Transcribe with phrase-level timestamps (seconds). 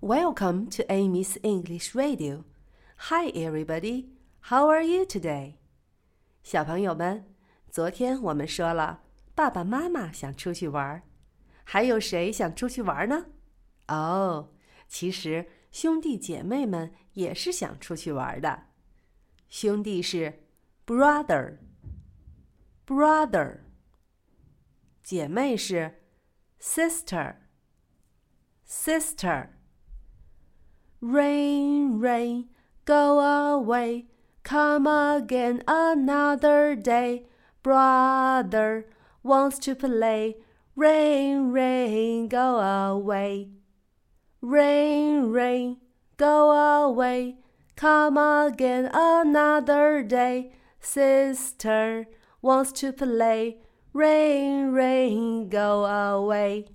[0.00, 2.44] Welcome to Amy's English Radio.
[2.96, 4.08] Hi, everybody.
[4.50, 5.54] How are you today?
[6.42, 7.24] 小朋友们，
[7.70, 9.02] 昨天我们说了，
[9.34, 11.02] 爸爸妈妈想出去玩，
[11.64, 13.26] 还有谁想出去玩呢？
[13.88, 14.52] 哦，
[14.86, 18.66] 其实兄弟姐妹们也是想出去玩的。
[19.48, 20.44] 兄弟是
[20.86, 23.62] brother，brother。
[25.02, 26.04] 姐妹是
[26.60, 29.48] sister，sister。
[31.01, 32.45] Rain, rain,
[32.85, 34.05] go away,
[34.43, 37.25] come again another day.
[37.63, 38.85] Brother
[39.23, 40.35] wants to play.
[40.75, 43.49] Rain, rain, go away.
[44.41, 45.77] Rain, rain,
[46.17, 47.37] go away,
[47.75, 50.51] come again another day.
[50.79, 52.05] Sister
[52.43, 53.57] wants to play.
[53.91, 56.67] Rain, rain, go away.